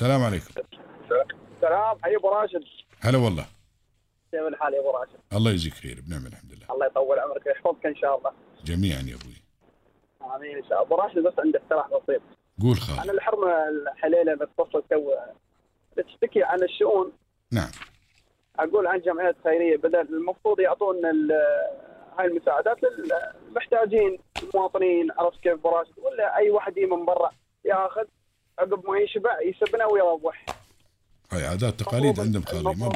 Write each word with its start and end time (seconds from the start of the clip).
السلام 0.00 0.22
عليكم. 0.24 0.46
سلام 1.60 1.98
حي 2.02 2.16
أبو 2.16 2.28
راشد. 2.28 2.64
هلا 3.00 3.18
والله. 3.18 3.46
كيف 4.32 4.40
الحال 4.40 4.74
يا 4.74 4.80
أبو 4.80 4.90
راشد؟ 4.90 5.18
الله 5.32 5.50
يجزيك 5.50 5.72
خير 5.74 6.00
بنعم 6.06 6.26
الحمد 6.26 6.52
لله. 6.52 6.74
الله 6.74 6.86
يطول 6.86 7.18
عمرك 7.18 7.46
ويحفظك 7.46 7.86
إن 7.86 7.96
شاء 7.96 8.18
الله. 8.18 8.32
جميعا 8.64 9.00
يا 9.00 9.14
أبوي. 9.14 9.36
آمين 10.36 10.56
إن 10.56 10.62
شاء 10.62 10.72
الله. 10.72 10.80
أبو 10.82 10.94
راشد 10.94 11.18
بس 11.18 11.32
عندي 11.38 11.58
اقتراح 11.58 11.86
بسيط. 11.88 12.22
قول 12.62 12.76
أنا 12.88 12.96
خالد 12.96 13.10
الحرمة 13.10 13.68
الحليلة 13.68 14.34
بتصل 14.34 14.82
تو 14.90 15.12
بتشتكي 15.96 16.42
عن 16.42 16.62
الشؤون. 16.62 17.12
نعم. 17.52 17.70
أقول 18.58 18.86
عن 18.86 19.00
جمعيات 19.00 19.36
خيرية 19.44 19.76
بدل 19.76 20.00
المفروض 20.00 20.60
يعطونا 20.60 21.10
ال- 21.10 21.40
هاي 22.18 22.26
المساعدات 22.26 22.76
للمحتاجين 22.82 24.18
المواطنين 24.42 25.08
عرفت 25.18 25.40
كيف 25.42 25.52
أبو 25.52 25.68
راشد؟ 25.68 25.98
ولا 25.98 26.36
أي 26.36 26.50
واحد 26.50 26.78
من 26.78 27.04
برا 27.04 27.30
ياخذ 27.64 28.04
عقب 28.60 28.82
ما 28.88 28.98
يشبع 28.98 29.30
يسبنا 29.40 29.86
ويروح 29.86 30.46
هاي 31.32 31.46
عادات 31.46 31.80
تقاليد 31.80 32.20
عندهم 32.20 32.42
خالي 32.42 32.74
ما 32.74 32.90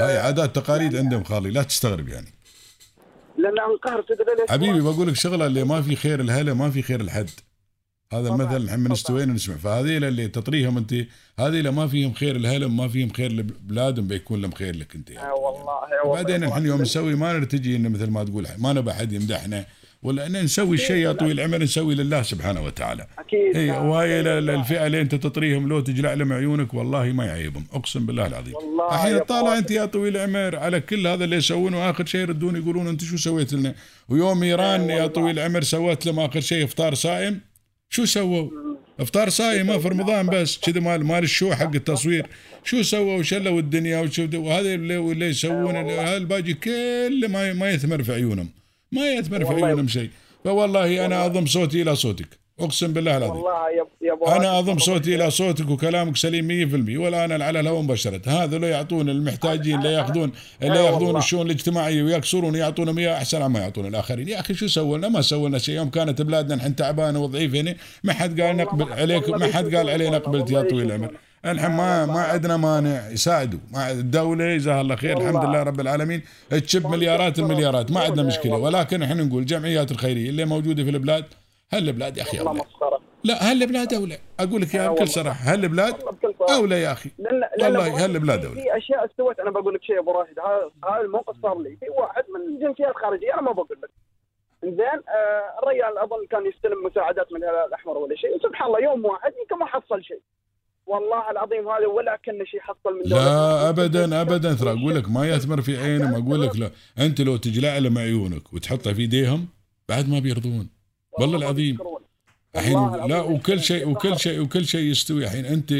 هاي 0.00 0.18
عادات 0.18 0.56
تقاليد 0.56 0.96
عندهم 0.96 1.24
خالي 1.24 1.50
لا 1.50 1.62
تستغرب 1.62 2.08
يعني 2.08 2.28
لأن 3.38 3.58
انقهر 3.58 4.02
تدري 4.02 4.46
حبيبي 4.48 4.80
بقول 4.80 5.08
لك 5.08 5.16
شغلة 5.16 5.46
اللي 5.46 5.64
ما 5.64 5.82
في 5.82 5.96
خير 5.96 6.20
الهلا 6.20 6.54
ما 6.54 6.70
في 6.70 6.82
خير 6.82 7.00
الحد 7.00 7.30
هذا 8.12 8.28
المثل 8.28 8.64
نحن 8.64 8.80
من. 8.80 8.92
استوينا 8.92 9.32
نسمع 9.32 9.56
فهذيل 9.56 10.04
اللي 10.04 10.28
تطريهم 10.28 10.76
أنت 10.76 10.94
هذيل 11.38 11.68
ما 11.68 11.86
فيهم 11.88 12.12
خير 12.12 12.36
الهلم 12.36 12.76
ما 12.76 12.88
فيهم 12.88 13.12
خير 13.12 13.32
لبلادهم 13.32 14.06
بيكون 14.06 14.42
لهم 14.42 14.52
خير 14.52 14.76
لك 14.76 14.94
أنت 14.94 15.10
آه 15.10 15.14
يعني. 15.14 15.32
والله 15.32 15.72
آه 15.72 15.88
والله. 16.04 16.06
وبعدين 16.06 16.40
نحن 16.40 16.66
يوم 16.66 16.82
نسوي 16.82 17.14
ما 17.14 17.32
نرتجي 17.32 17.76
إنه 17.76 17.88
مثل 17.88 18.10
ما 18.10 18.24
تقول 18.24 18.46
ما 18.58 18.72
نبى 18.72 18.90
احد 18.90 19.12
يمدحنا 19.12 19.64
ولا 20.02 20.26
أن 20.26 20.44
نسوي 20.44 20.76
الشيء 20.76 20.96
يا 20.96 21.12
طويل 21.12 21.40
العمر 21.40 21.58
نسوي 21.58 21.94
لله 21.94 22.22
سبحانه 22.22 22.62
وتعالى. 22.64 23.06
أكيد 23.18 23.56
اي 23.56 23.70
آه، 23.70 23.88
وهاي 23.88 24.16
والله. 24.16 24.60
الفئة 24.60 24.86
اللي 24.86 25.00
أنت 25.00 25.14
تطريهم 25.14 25.68
لو 25.68 25.80
تجلع 25.80 26.14
لهم 26.14 26.32
عيونك 26.32 26.74
والله 26.74 27.04
ما 27.12 27.24
يعيبهم. 27.26 27.66
أقسم 27.72 28.06
بالله 28.06 28.26
العظيم. 28.26 28.54
الحين 28.92 29.14
يا 29.14 29.18
طالع. 29.18 29.58
أنت 29.58 29.70
يا 29.70 29.84
طويل 29.84 30.16
العمر 30.16 30.56
على 30.56 30.80
كل 30.80 31.06
هذا 31.06 31.24
اللي 31.24 31.36
يسوونه 31.36 31.90
آخر 31.90 32.06
شيء 32.06 32.20
يردون 32.20 32.56
يقولون 32.56 32.88
أنت 32.88 33.04
شو 33.04 33.16
سويت 33.16 33.52
لنا؟ 33.52 33.74
ويوم 34.08 34.42
إيران 34.42 34.80
إيه 34.80 34.88
يا 34.88 34.94
والله. 34.94 35.06
طويل 35.06 35.38
العمر 35.38 35.62
سوت 35.62 36.06
لهم 36.06 36.20
آخر 36.20 36.40
شيء 36.40 36.64
إفطار 36.64 36.94
صائم؟ 36.94 37.40
شو 37.90 38.04
سووا؟ 38.04 38.50
إفطار 39.00 39.28
صايم 39.28 39.66
ما 39.66 39.78
في 39.78 39.88
رمضان 39.88 40.26
بس. 40.26 40.58
كذا 40.58 40.80
مال 40.80 41.04
مال 41.06 41.22
الشو 41.22 41.52
حق 41.52 41.74
التصوير. 41.74 42.26
شو 42.64 42.82
سووا؟ 42.82 43.22
شلوا 43.22 43.60
الدنيا 43.60 44.00
وشو 44.00 44.28
وهذا 44.34 44.74
اللي, 44.74 44.98
اللي 44.98 45.26
يسوون 45.26 45.76
هذا 45.76 46.16
الباقي 46.16 46.54
كله 46.54 47.28
ما 47.28 47.52
ما 47.52 47.70
يثمر 47.70 48.02
في 48.02 48.12
عيونهم. 48.12 48.59
ما 48.92 49.08
يثمر 49.12 49.44
في. 49.44 49.64
عيونهم 49.64 49.88
شيء. 49.88 50.10
فوالله 50.44 51.06
أنا 51.06 51.26
اضم 51.26 51.46
صوتي 51.46 51.82
إلى 51.82 51.96
صوتك. 51.96 52.40
أقسم 52.60 52.92
بالله 52.92 53.16
العظيم. 53.16 53.36
والله 53.36 53.70
يا 54.02 54.36
أنا 54.36 54.58
اضم 54.58 54.78
صوتي 54.78 55.14
إلى 55.14 55.30
صوتك 55.30 55.70
وكلامك 55.70 56.16
سليم 56.16 56.48
100% 56.48 56.98
والان 56.98 57.42
على 57.42 57.60
الهواء 57.60 57.82
مباشرة. 57.82 58.20
هذا 58.26 58.58
لو 58.58 58.66
يعطون 58.68 59.08
المحتاجين 59.08 59.78
اللي 59.78 59.92
ياخذون 59.92 60.32
أي 60.62 60.68
يأخذون. 60.68 61.16
الشؤون 61.16 61.46
الاجتماعية 61.46 62.02
ويكسرون 62.02 62.54
يعطونهم 62.54 62.98
اياه 62.98 63.14
أحسن 63.16 63.42
عما 63.42 63.60
يعطون 63.60 63.86
الآخرين. 63.86 64.28
يا 64.28 64.40
أخي 64.40 64.54
شو 64.54 64.66
سووا 64.66 64.98
لنا 64.98 65.08
ما 65.08 65.20
سووا 65.22 65.48
لنا 65.48 65.58
شيء. 65.58 65.74
يوم 65.74 65.90
كانت 65.90 66.22
بلادنا 66.22 66.54
نحن 66.56 66.76
تعبانة 66.76 67.22
وضعيفة 67.22 67.60
هنا 67.60 67.74
ما 68.04 68.12
حد 68.12 68.40
قال 68.40 68.56
نقبل 68.56 68.84
ما- 68.84 68.94
عليكم 68.94 69.32
والله 69.32 69.46
ما 69.46 69.52
حد 69.52 69.74
قال 69.74 69.90
علينا 69.90 70.18
قبلت 70.18 70.50
يا 70.50 70.62
طويل 70.62 70.86
العمر 70.86 71.10
الحين 71.44 71.70
ما. 71.70 72.06
ما 72.06 72.20
عندنا 72.22 72.56
مانع. 72.56 73.08
يساعدوا. 73.08 73.58
مع 73.72 73.90
الدولة 73.90 74.56
جزاها 74.56 74.80
الله 74.80 74.96
خير 74.96 75.16
الحمد. 75.18 75.44
لله 75.44 75.62
رب 75.62 75.80
العالمين. 75.80 76.22
تشب 76.50 76.86
مليارات 76.86 77.38
المليارات. 77.38 77.90
ما 77.90 78.00
عندنا 78.00 78.22
مشكلة. 78.22 78.56
ولكن 78.58 79.02
إحنا 79.02 79.22
نقول 79.24 79.44
جمعيات 79.46 79.90
الخيرية 79.90 80.30
اللي 80.30 80.44
موجودة 80.44 80.84
في 80.84 80.90
البلاد 80.90 81.24
هالبلاد 81.72 82.16
يا 82.16 82.22
أخي 82.22 82.40
أولى؟ 82.40 82.60
لا 83.24 83.50
هالبلاد 83.50 83.94
أولى؟ 83.94 84.18
أقول 84.40 84.62
لك 84.62 84.74
يا 84.74 84.88
بكل. 84.88 85.08
صراحة 85.08 85.56
بكل 85.56 86.34
صراحة. 86.38 86.54
أولى 86.56 86.82
يا 86.82 86.92
أخي؟ 86.92 87.10
والله 87.62 87.86
أبو 87.86 87.96
راشد 87.96 88.02
هالبلاد 88.02 88.40
في- 88.40 88.76
أشياء 88.76 89.04
استوت. 89.04 89.40
أنا 89.40 89.50
بقول 89.50 89.74
لك 89.74 89.82
شيء 89.82 89.94
يا 89.96 90.00
أبو 90.00 90.10
راشد. 90.10 90.38
هذا 90.38 90.70
هذا 90.94 91.00
الموقف 91.04 91.34
صار 91.42 91.58
لي. 91.58 91.76
في 91.80 91.86
واحد 91.98 92.24
من 92.34 92.54
الجنسيات 92.54 92.90
الخارجية 92.90 93.34
أنا 93.34 93.42
ما 93.42 93.52
بقول 93.52 93.78
لك. 93.82 93.90
زين 94.64 95.00
آه 95.08 95.58
الرجال 95.62 95.98
اظن 95.98 96.26
كان 96.30 96.46
يستلم 96.46 96.84
مساعدات 96.86 97.32
من 97.32 97.44
الهلال 97.44 97.66
الأحمر 97.68 97.98
ولا 97.98 98.16
شيء. 98.16 98.36
وسبحان 98.36 98.66
الله 98.66 98.80
يوم 98.80 99.04
واحد 99.04 99.32
يمكن 99.40 99.56
ما 99.58 99.66
حصل 99.66 100.02
شيء. 100.02 100.20
والله 100.90 101.30
العظيم 101.30 101.68
هذا 101.68 101.86
ولا 101.86 102.18
كان 102.24 102.46
شيء 102.46 102.60
حصل 102.60 102.92
من 102.96 103.02
دولة 103.02 103.24
لا 103.24 103.68
ابدا 103.68 104.20
ابدا 104.20 104.54
ترى 104.54 104.70
أقول 104.70 104.94
لك 104.96 105.10
ما 105.10 105.28
يثمر 105.28 105.60
في 105.62 105.76
عينهم 105.76 106.14
أقول 106.14 106.42
لك 106.42 106.56
لا 106.56 106.70
أنت 106.98 107.20
لو 107.20 107.36
تجلع 107.36 107.78
لهم 107.78 107.98
عيونك 107.98 108.52
وتحطها 108.52 108.92
في 108.92 109.00
إيديهم 109.00 109.48
بعد 109.88 110.08
ما 110.08 110.18
بيرضون 110.18 110.68
والله 111.18 111.38
ما 111.38 111.44
العظيم. 111.44 111.78
الحين 112.56 112.90
لا 113.10 113.20
وكل 113.20 113.60
شيء 113.60 113.88
وكل 113.88 114.18
شيء 114.18 114.40
وكل 114.40 114.66
شيء 114.66 114.84
يستوي 114.90 115.24
الحين 115.24 115.46
أنت 115.46 115.72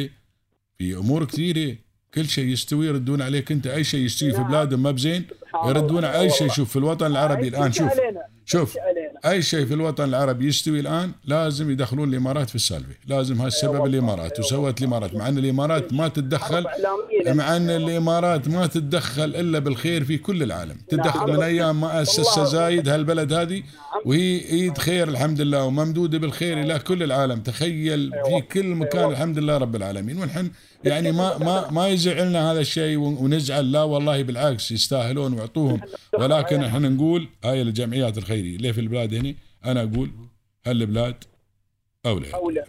في 0.78 0.94
أمور 0.96 1.24
كثيرة 1.24 1.76
كل 2.14 2.26
شيء 2.28 2.44
يستوي 2.44 2.86
يردون 2.86 3.22
عليك 3.22 3.52
أنت 3.52 3.66
أي 3.66 3.84
شيء 3.84 4.00
يستوي 4.00 4.32
في 4.32 4.38
نعم. 4.38 4.48
بلادهم 4.48 4.82
ما 4.82 4.90
بزين 4.90 5.26
يردون 5.66 5.98
الله. 5.98 6.20
أي 6.20 6.30
شيء. 6.30 6.48
شوف 6.48 6.70
في 6.70 6.76
الوطن 6.76 7.06
العربي 7.06 7.48
الآن 7.48 7.72
شوف. 7.72 7.92
شوف. 8.44 8.76
أي 9.26 9.42
شيء 9.42 9.66
في 9.66 9.74
الوطن 9.74 10.04
العربي 10.04 10.46
يستوي 10.46 10.80
الآن 10.80 11.12
لازم 11.24 11.70
يدخلون 11.70 12.08
الإمارات 12.08 12.48
في 12.48 12.54
السالفة 12.54 12.94
لازم 13.06 13.40
هالسبب 13.40 13.70
والله. 13.72 13.86
الإمارات 13.86 14.38
أي 14.38 14.40
وسوت 14.40 14.80
الإمارات 14.80 15.14
مع 15.14 15.28
أن 15.28 15.38
الإمارات 15.38 15.92
ما 15.92 16.08
تتدخل 16.08 16.66
مع 17.26 17.56
أن. 17.56 17.70
الإمارات 17.70 18.48
ما 18.48 18.66
تتدخل 18.66 19.24
إلا 19.24 19.58
بالخير 19.58 20.04
في 20.04 20.18
كل 20.18 20.42
العالم 20.42 20.76
تتدخل 20.88 21.26
نعم. 21.26 21.36
من 21.36 21.42
أيام 21.42 21.80
ما 21.80 22.00
والله. 22.38 22.50
زايد 22.50 22.88
هالبلد 22.88 23.32
هذه 23.32 23.62
وهي 24.04 24.38
ايد 24.38 24.78
خير 24.78 25.08
الحمد 25.08 25.40
لله 25.40 25.64
وممدوده 25.64 26.18
بالخير 26.18 26.60
إلى 26.60 26.78
كل 26.78 27.02
العالم. 27.02 27.40
تخيل 27.40 28.10
في 28.10 28.40
كل 28.40 28.66
مكان 28.66 29.10
الحمد 29.10 29.38
لله 29.38 29.58
رب 29.58 29.76
العالمين. 29.76 30.18
ونحن 30.18 30.50
يعني 30.84 31.12
ما 31.12 31.38
ما 31.38 31.70
ما 31.70 31.88
يزعلنا 31.88 32.52
هذا 32.52 32.60
الشيء 32.60 32.96
ونزعل 32.98 33.72
لا 33.72 33.82
والله 33.82 34.22
بالعكس 34.22 34.72
يستاهلون 34.72 35.34
ويعطوهم. 35.34 35.80
ولكن 36.20 36.64
إحنا 36.64 36.88
نقول 36.88 37.28
هاي 37.44 37.62
الجمعيات 37.62 38.18
الخيرية. 38.18 38.56
اللي 38.56 38.72
في 38.72 38.80
البلاد 38.80 39.14
هنا 39.14 39.34
أنا 39.64 39.82
أقول 39.82 40.10
هالبلاد 40.66 41.24
أولى؟ 42.06 42.34
أولى. 42.34 42.64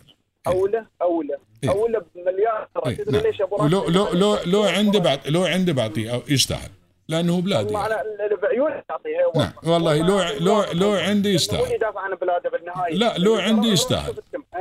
أولى 0.47 0.85
أولى. 1.01 1.37
إيه. 1.63 1.69
أولى 1.69 2.01
بمليار. 2.15 2.67
ترى 2.75 2.91
إيه، 2.91 2.95
تدري 2.95 3.11
نعم. 3.17 3.23
ليش 3.23 3.41
أبو 3.41 3.55
راشد؟ 3.55 3.73
ولو 3.73 3.89
لو 3.89 4.07
لو 4.13 4.37
لو 4.45 4.63
عنده 4.63 4.99
بعد 4.99 5.27
لو 5.27 5.43
عنده 5.43 5.73
بعطيه 5.73 6.23
يستاهل. 6.29 6.69
لأنه 7.11 7.41
بلادي. 7.41 7.65
والله 7.65 7.79
يعني. 7.81 7.93
أنا 7.93 8.01
اللي 8.25 8.35
بعيوني 8.41 8.83
اعطيها 8.91 9.31
نعم 9.43 9.51
والله. 9.73 9.97
لو 9.97 10.21
لو 10.39 10.63
لو 10.73 10.91
عندي 10.91 11.29
يستاهل. 11.33 11.71
يدافع 11.73 11.99
عن 11.99 12.15
بلاده 12.21 12.49
بالنهاية. 12.49 12.93
لا، 12.95 13.17
لو 13.17 13.35
عندي 13.35 13.67
يستاهل. 13.67 14.13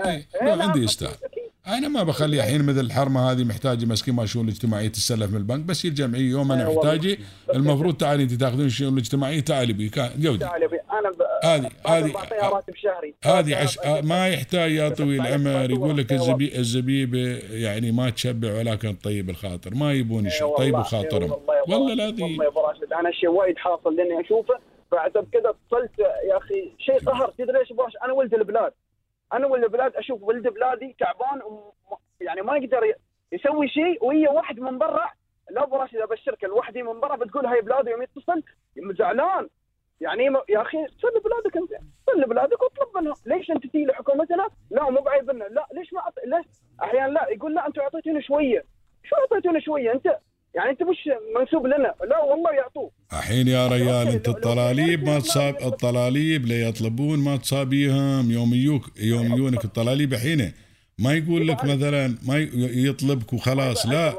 إيه، 0.04 0.10
إيه، 0.42 0.54
لو 0.54 0.62
عندي 0.62 0.84
يستاهل. 0.84 1.14
أنا 1.66 1.88
ما 1.88 2.02
بخلي 2.02 2.36
الحين 2.36 2.62
مثل 2.62 2.80
الحرمة 2.80 3.30
هذه 3.32 3.44
محتاجة 3.44 3.84
مسكين 3.84 4.14
ما 4.14 4.22
الشؤون 4.22 4.44
الاجتماعيه 4.48 4.88
تستلف 4.88 5.30
من 5.30 5.36
البنك 5.36 5.60
بس 5.64 5.86
هي 5.86 5.90
الجمعيه 5.90 6.30
يوم 6.30 6.52
أنا 6.52 6.68
إيه. 6.68 6.76
محتاجه 6.76 7.18
المفروض 7.54 7.94
تعالي 7.96 8.22
أنت 8.22 8.32
تاخذون 8.34 8.66
الشؤون 8.66 8.92
الاجتماعيه 8.92 9.40
تعالي 9.40 9.72
بي 9.72 9.90
جودي. 10.18 10.38
تعال 10.38 10.62
يا 10.62 10.66
بي، 10.68 10.76
أنا. 10.92 11.10
هذه- 11.44 11.70
هذه- 11.86 12.12
بعطيها 12.12 12.48
راتب 12.50 12.74
شهري. 12.76 13.14
هذه 13.24 13.56
عش... 13.56 13.78
ما 14.02 14.28
يحتاج 14.28 14.72
يا 14.72 14.88
طويل 14.88 15.20
العمر 15.26 15.70
يقول 15.70 15.96
لك 15.98 16.12
الزبي... 16.12 16.58
الزبيبه 16.58 17.38
يعني 17.50 17.92
ما 17.92 18.10
تشبع 18.10 18.52
ولكن 18.58 18.94
طيب 18.94 19.30
الخاطر 19.30 19.74
ما 19.74 19.92
يبون 19.92 20.26
إيه 20.26 20.32
شيء 20.32 20.56
طيب 20.56 20.76
إيه 20.76 20.82
خاطرهم 20.82 21.32
والله 21.68 22.08
أبو 22.08 22.24
والله 22.24 22.44
يا 22.44 22.48
أبو 22.48 22.60
راشد 22.60 22.92
أنا 22.92 23.10
شيء 23.10 23.28
وايد 23.28 23.58
حاصل 23.58 23.96
لأني 23.96 24.20
أشوفه 24.20 24.58
بعد 24.92 25.10
كذا 25.10 25.50
اتصلت 25.50 25.98
يا 25.98 26.36
أخي 26.36 26.74
شيء 26.78 26.98
قهر 26.98 27.30
تدري 27.30 27.58
ليش 27.58 27.72
أبو 27.72 27.82
راشد؟ 27.82 27.96
أنا 27.96 28.12
ولد 28.12 28.34
البلاد. 28.34 28.72
أنا 29.32 29.46
ولد 29.46 29.64
البلاد 29.64 29.96
أشوف 29.96 30.22
ولد 30.22 30.48
بلادي 30.48 30.96
تعبان 30.98 31.40
يعني 32.20 32.42
ما 32.42 32.56
يقدر 32.56 32.94
يسوي 33.32 33.68
شيء 33.68 34.04
وهي 34.04 34.28
واحد 34.28 34.60
من 34.60 34.78
برا. 34.78 35.10
لا 35.50 35.62
أبو 35.62 35.76
راشد 35.76 35.96
أبشرك 35.96 36.44
الوحدي 36.44 36.82
من 36.82 37.00
برا 37.00 37.16
بتقول 37.16 37.46
هاي 37.46 37.60
بلادي 37.60 37.90
يوم 37.90 38.02
يتصل 38.02 38.42
زعلان. 38.98 39.48
يعني 40.00 40.24
يا 40.48 40.62
أخي 40.62 40.78
صل 40.88 41.20
بلادك 41.24 41.56
أنت 41.56 41.70
صل 42.06 42.24
بلادك 42.28 42.62
واطلب 42.62 42.88
منها. 42.96 43.14
ليش 43.26 43.50
أنت 43.50 43.66
تجي 43.66 43.84
لحكومتنا؟ 43.84 44.48
لا 44.70 44.90
مو 44.90 45.00
بعيبنا 45.00 45.44
لا 45.44 45.66
ليش 45.72 45.92
ما 45.92 46.00
أعطي 46.00 46.20
ليش؟ 46.26 46.46
أحيانا 46.82 47.12
لا 47.12 47.28
يقول 47.28 47.54
لا 47.54 47.66
أنتم 47.66 47.80
اعطيتوني 47.80 48.22
شوية. 48.22 48.64
شو 49.04 49.16
اعطيتوني 49.16 49.60
شوية؟ 49.60 49.92
أنت 49.92 50.18
يعني 50.54 50.70
انت 50.70 50.82
مش 50.82 50.96
منسوب 51.40 51.66
لنا. 51.66 51.94
لا 52.10 52.18
والله 52.24 52.52
يعطوه 52.52 52.90
الحين 53.12 53.48
يا 53.48 53.68
ريال 53.68 54.08
انت 54.08 54.28
الطلاليب 54.28 55.04
ما 55.04 55.18
تصاب 55.20 55.56
الطلاليب 55.62 56.44
اللي 56.44 56.62
يطلبون 56.68 57.18
ما 57.18 57.36
تصابيهم. 57.36 58.30
يوم 58.30 58.54
يجوك 58.54 58.90
يوم 59.00 59.34
يجونك 59.34 59.64
الطلاليب 59.64 60.14
الحين. 60.14 60.52
ما 60.98 61.12
يقول 61.14 61.48
لك 61.48 61.64
مثلا 61.64 62.14
ما 62.22 62.48
يطلبك 62.54 63.32
وخلاص. 63.32 63.86
لا. 63.86 64.14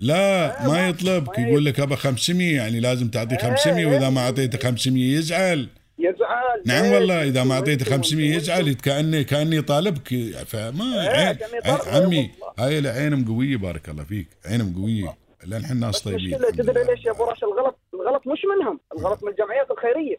لا 0.00 0.56
ما 0.68 0.88
يطلبك. 0.88 1.38
يقول 1.38 1.64
لك 1.64 1.80
ابى 1.80 1.96
500 1.96 2.56
يعني 2.56 2.80
لازم 2.80 3.08
تعطي 3.08 3.36
500 3.38 3.86
وإذا 3.86 4.10
ما 4.10 4.20
أعطيته 4.20 4.58
500 4.58 5.16
يزعل. 5.18 5.68
يزعل. 5.98 6.62
نعم 6.66 6.84
إيه، 6.84 6.94
والله 6.94 7.22
إذا 7.22 7.44
ما 7.44 7.54
أعطيته 7.54 7.84
500 7.84 8.26
وانتم- 8.32 8.36
يزعل. 8.42 8.72
كاني 8.72 9.24
كأني 9.24 9.62
طالبك. 9.62 10.08
فما 10.46 11.02
إيه، 11.02 11.38
عين 11.64 11.78
عمي. 12.04 12.30
هاي 12.58 12.78
العين 12.78 13.24
قوية. 13.24 13.56
بارك 13.56 13.88
الله 13.88 14.04
فيك. 14.04 14.28
عين 14.46 14.72
قوية. 14.74 15.23
لأن 15.46 15.64
إحنا 15.64 15.86
ناس 15.86 16.02
طيبين 16.02 16.34
المشكلة 16.34 16.50
تدري. 16.50 16.84
ليش 16.84 17.04
يا 17.04 17.10
أبو 17.10 17.24
راشد؟ 17.24 17.44
الغلط 17.44 17.78
الغلط 17.94 18.26
مش 18.26 18.40
منهم. 18.56 18.80
الغلط 18.96 19.24
من 19.24 19.30
الجمعيات 19.30 19.70
الخيرية. 19.70 20.16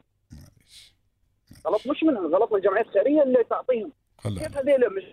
غلط 1.68 1.88
مش 1.88 2.04
منهم. 2.04 2.26
الغلط 2.26 2.52
من 2.52 2.58
الجمعيات 2.58 2.86
الخيرية 2.86 3.24
اللي 3.24 3.44
تعطيهم. 3.50 3.92
كيف 4.24 4.58
هذيل 4.58 4.96
مش 4.98 5.04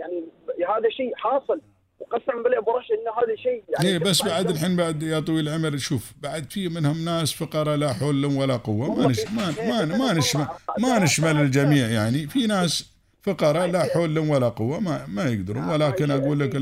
يعني 0.00 0.24
هذا 0.68 0.88
شيء 0.90 1.12
حاصل؟ 1.16 1.60
وقسما 2.00 2.42
بالله 2.42 2.58
أبو 2.58 2.70
راشد 2.70 2.92
ان 2.92 3.24
هذا 3.24 3.36
شيء 3.36 3.64
يعني 3.68 3.88
إيه 3.88 3.98
بس 3.98 4.22
بعد 4.24 4.50
الحين 4.50 4.76
بعد 4.76 5.02
يا 5.02 5.20
طويل 5.20 5.48
العمر 5.48 5.76
شوف 5.76 6.12
بعد 6.20 6.52
في 6.52 6.68
منهم 6.68 7.04
ناس 7.04 7.32
فقراء 7.32 7.76
لا 7.76 7.92
حول 7.92 8.22
لهم 8.22 8.36
ولا 8.36 8.56
قوة. 8.56 8.94
ما 8.94 9.06
نش 9.06 9.20
ما 9.26 9.54
ما, 9.68 9.84
ما 9.84 10.12
نشمل 10.12 10.46
ما 10.78 10.98
نشمل 10.98 11.36
الجميع 11.40 11.88
يعني. 11.88 12.26
في 12.26 12.46
ناس 12.46 12.92
فقراء 13.22 13.66
لا 13.66 13.82
حول 13.94 14.14
لهم 14.14 14.30
ولا 14.30 14.48
قوة 14.48 14.80
ما 14.80 15.06
ما 15.06 15.24
يقدرون. 15.24 15.68
ولكن 15.68 16.10
أقول 16.10 16.40
لك 16.40 16.56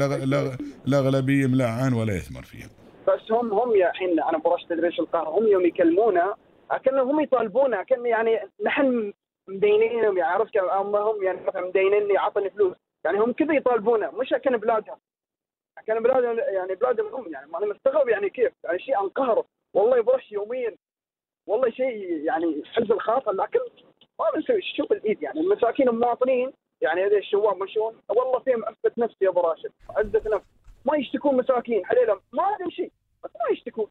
الأغلبية 0.87 1.47
ملعان 1.47 1.93
ولا 1.93 2.17
يثمر 2.17 2.43
فيهم 2.43 2.69
بس 3.15 3.33
هم 3.33 3.53
هم 3.53 3.77
يا 3.77 3.91
الحين 3.91 4.21
أنا 4.21 4.37
ابو 4.37 4.51
راشد 4.51 4.69
تدري 4.69 4.87
إيش 4.87 5.01
القهر. 5.01 5.29
هم 5.29 5.47
يوم 5.47 5.67
يكلمونا 5.67 6.35
كانهم 6.85 7.09
هم 7.09 7.21
يطالبونا 7.21 7.83
كان 7.83 8.07
يعني 8.07 8.41
نحن 8.65 9.13
مدينينهم 9.49 10.19
يعني 10.19 10.33
عرفت؟ 10.33 10.59
هم 10.59 10.97
هم 10.97 11.23
يعني 11.23 11.41
مثلا 11.47 11.67
مدينيني 11.67 12.19
عطني 12.19 12.51
فلوس. 12.51 12.77
يعني 13.05 13.19
هم 13.19 13.33
كذا 13.33 13.55
يطالبونا 13.55 14.11
مش 14.11 14.29
كان 14.29 14.57
بلادهم. 14.57 14.97
كان 15.87 16.03
بلادهم 16.03 16.39
يعني 16.39 16.75
بلادهم 16.75 17.15
هم 17.15 17.33
يعني 17.33 17.51
أنا 17.57 17.67
مستغرب 17.67 18.09
يعني 18.09 18.31
كيف؟ 18.31 18.53
يعني 18.65 18.79
شيء 18.79 19.01
انقهر 19.01 19.45
والله 19.75 19.97
يبرش 19.99 20.33
يوميا 20.33 20.77
والله 21.47 21.71
شيء 21.71 22.25
يعني 22.25 22.63
حز 22.65 22.93
الخاطر 22.93 23.33
لكن 23.33 23.59
ما 24.21 24.31
بنسوي 24.35 24.63
شوف 24.77 24.93
الايد 24.93 25.23
يعني. 25.23 25.41
المساكين 25.41 25.89
المواطنين 25.89 26.53
يعني 26.81 27.07
هذول 27.07 27.19
الشباب 27.19 27.57
مشون 27.63 28.01
والله 28.09 28.39
فيهم 28.39 28.65
عفه 28.65 28.93
نفس 28.99 29.15
يا 29.23 29.29
ابو 29.29 29.41
راشد 29.41 29.73
عزة 29.97 30.23
نفس. 30.27 30.47
ما 30.85 30.97
يشتكون 30.97 31.37
مساكين 31.37 31.87
حليلهم 31.87 32.21
ما 32.33 32.43
عندهم 32.43 32.71
شيء. 32.71 32.93
بس 33.25 33.31
ما 33.41 33.53
يشتكون 33.57 33.87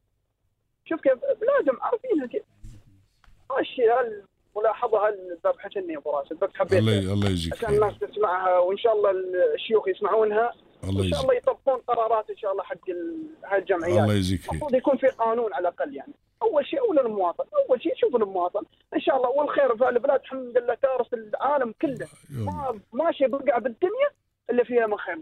شوف 0.86 1.02
كيف 1.02 1.14
بلادهم 1.14 1.82
عارفينها 1.82 2.28
كيف 2.28 2.44
هالشيء 3.58 3.86
هالملاحظه 3.94 5.08
هالذبحتني 5.08 5.98
أبو 5.98 6.12
راشد؟ 6.12 6.40
بس 6.40 6.50
حبيت 6.56 6.74
الله 6.74 7.14
الله 7.14 7.30
يجزيك 7.30 7.54
عشان 7.54 7.74
الناس 7.74 8.00
تسمعها 8.00 8.58
وإن 8.60 8.78
شاء 8.78 8.94
الله 8.96 9.12
الشيوخ 9.56 9.88
يسمعونها. 9.88 10.54
الله 10.84 11.00
وإن 11.02 11.10
شاء 11.10 11.22
الله 11.22 11.34
يطبقون 11.34 11.80
قرارات 11.80 12.30
إن 12.30 12.38
شاء 12.38 12.52
الله 12.52 12.64
حق 12.64 12.90
ال- 12.90 13.28
هالجمعيات. 13.46 14.04
الله 14.04 14.14
يجزيك 14.14 14.50
المفروض 14.50 14.76
يكون 14.76 14.98
في 14.98 15.08
قانون 15.08 15.54
على 15.54 15.62
الأقل 15.68 15.96
يعني. 15.96 16.14
أول 16.42 16.66
شيء 16.66 16.80
اولى 16.80 17.02
المواطن. 17.02 17.44
أول 17.70 17.82
شيء 17.84 17.96
شوف 17.96 18.16
المواطن. 18.16 18.64
إن 18.96 19.02
شاء 19.02 19.16
الله 19.18 19.30
والخير 19.30 19.78
في 19.78 19.90
البلاد 19.90 20.20
الحمد 20.20 20.58
لله 20.58 20.74
تارس 20.74 21.14
العالم 21.14 21.74
كله. 21.82 22.08
ما 22.30 22.80
ماشي 22.94 23.28
بقعه 23.28 23.60
بالدنيا 23.60 24.10
الا 24.50 24.64
فيها 24.64 24.88
من 24.88 24.98
خير 24.98 25.18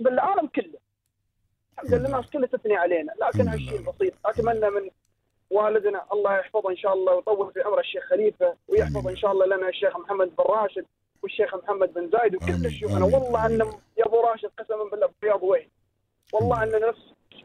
بالعالم 0.00 0.46
كله. 0.46 0.78
الحمد 1.82 1.94
لله 1.94 2.06
الناس 2.08 2.30
كلها 2.30 2.46
تثني 2.46 2.76
علينا 2.76 3.12
لكن 3.22 3.48
هالشيء. 3.48 3.78
البسيط 3.78 4.12
أتمنى 4.26 4.70
من 4.70 4.90
والدنا 5.50 6.04
الله 6.12 6.38
يحفظه 6.38 6.70
إن 6.70 6.76
شاء 6.76 6.94
الله 6.94 7.14
ويطول 7.14 7.52
في 7.52 7.60
عمره 7.60 7.80
الشيخ 7.80 8.04
خليفة 8.10 8.54
ويحفظ. 8.68 9.08
إن 9.08 9.16
شاء 9.16 9.32
الله 9.32 9.46
لنا 9.46 9.68
الشيخ 9.68 9.96
محمد 9.96 10.26
بن 10.26 10.44
راشد 10.44 10.84
والشيخ 11.22 11.54
محمد 11.54 11.94
بن 11.94 12.10
زايد 12.12 12.34
وكل. 12.34 12.66
الشيوخ 12.66 12.92
أنا. 12.92 13.04
والله. 13.04 13.46
أن 13.46 13.52
يا 13.98 14.06
أبو 14.06 14.20
راشد 14.20 14.50
قسما 14.58 14.84
بالله 14.92 15.08
برياض 15.22 15.42
وين 15.42 15.68
والله 16.32 16.62
أن 16.62 16.88
نفس 16.88 16.98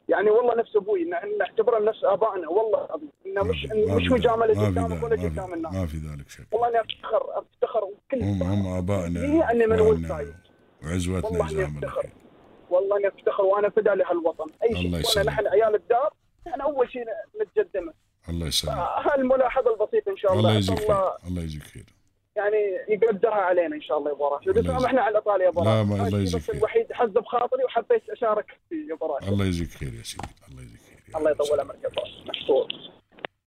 يعني 0.10 0.30
والله 0.30 0.56
نفس 0.56 0.76
أبوي 0.76 1.04
نعتبره 1.40 1.80
نفس 1.80 2.04
آبائنا 2.04 2.50
والله 2.50 2.86
العظيم 2.86 3.10
انه 3.26 3.44
مش 3.44 3.66
مش. 3.66 4.12
مجاملة 4.12 4.68
قدامك 4.68 5.04
ولا. 5.04 5.16
قدام 5.16 5.54
الناس 5.54 5.74
ما 5.74 5.86
في 5.86 5.98
ذلك 5.98 6.30
شك 6.30 6.48
والله 6.52 6.68
أني 6.68 6.80
افتخر 6.82 7.40
أفتخر 7.40 7.84
وكل 7.84 8.24
هم 8.24 8.44
هم 8.44 8.78
آبائنا 8.78 9.20
هي 9.20 9.52
أني 9.52 9.68
من 9.68 9.80
ولد. 9.80 10.12
وعزوتنا 10.84 11.30
جزاهم 11.30 11.44
الله 11.44 11.66
أفتخر 11.66 12.02
خير 12.02 12.12
والله 12.70 12.98
اني 12.98 13.08
افتخر 13.08 13.44
وأنا 13.44 13.70
فدا 13.70 13.96
لهالوطن. 13.96 14.46
أي 14.64 14.76
شيء. 14.76 15.18
وأنا. 15.18 15.32
نحن 15.32 15.48
عيال 15.48 15.76
الدار 15.76 16.14
إحنا 16.48 16.64
أول 16.64 16.92
شيء 16.92 17.04
نتقدمه 17.42 17.94
الله 18.30 18.48
يسلمك. 18.48 18.76
هالملاحظة 18.78 19.74
البسيطة 19.74 20.12
إن 20.12 20.18
شاء 20.18 20.34
الله. 20.34 20.42
الله 20.50 20.58
يجزيك 20.58 20.80
خير. 20.80 21.12
الله 21.28 21.42
يجزيك 21.42 21.64
خير. 21.64 21.86
يعني 22.36 22.58
يقدرها 22.90 23.34
علينا 23.34 23.76
إن 23.76 23.82
شاء 23.82 23.98
الله 23.98 24.10
يا 24.10 24.16
ابو 24.16 24.28
راشد 24.28 24.50
وتسامحنا 24.50 25.02
على 25.02 25.12
الاطاله 25.12 25.44
يا 25.44 25.50
ابو 25.50 25.64
لا، 25.64 25.70
راشد 25.70 25.90
ما- 25.90 26.08
الله 26.08 26.20
يجزيك 26.20 26.42
خير. 26.42 26.56
الوحيد 26.56 26.94
حز 26.94 27.10
بخاطري 27.10 27.64
وحبيت 27.64 28.10
أشارك 28.10 28.46
فيه 28.70 28.90
يا 28.90 28.94
ابو 28.94 29.06
راشد 29.06 29.28
الله 29.28 29.46
يجزيك 29.46 29.70
خير 29.70 29.94
يا 29.94 30.04
سيدي. 30.04 30.28
الله 30.52 30.62
يجزيك 30.62 30.80
خير 31.06 31.18
الله 31.18 31.32
يطول. 31.32 31.60
عمرك 31.60 31.78
يا 31.84 31.88
ابو 31.88 32.00
راشد 32.02 32.95